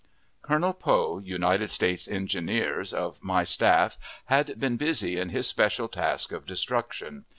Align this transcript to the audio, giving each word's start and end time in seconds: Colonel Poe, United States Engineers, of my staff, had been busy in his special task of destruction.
Colonel 0.41 0.73
Poe, 0.73 1.19
United 1.19 1.69
States 1.69 2.07
Engineers, 2.07 2.91
of 2.91 3.23
my 3.23 3.43
staff, 3.43 3.99
had 4.25 4.59
been 4.59 4.75
busy 4.75 5.19
in 5.19 5.29
his 5.29 5.45
special 5.45 5.87
task 5.87 6.31
of 6.31 6.47
destruction. 6.47 7.25